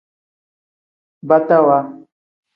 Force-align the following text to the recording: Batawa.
Batawa. 1.27 1.79